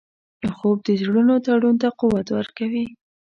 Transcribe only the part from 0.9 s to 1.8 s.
زړونو تړون